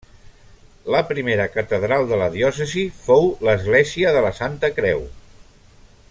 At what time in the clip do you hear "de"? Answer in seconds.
2.13-2.19, 4.19-4.27